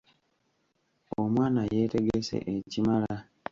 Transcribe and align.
Omwana 1.21 1.61
yeetegese 1.73 2.37
ekimala. 2.55 3.15